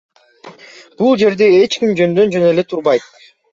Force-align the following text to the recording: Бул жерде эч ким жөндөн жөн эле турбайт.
Бул 1.01 1.13
жерде 1.25 1.51
эч 1.59 1.77
ким 1.85 1.93
жөндөн 2.01 2.35
жөн 2.39 2.51
эле 2.55 2.67
турбайт. 2.75 3.09